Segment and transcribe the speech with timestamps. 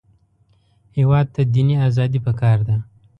[0.97, 2.75] هېواد ته دیني ازادي پکار ده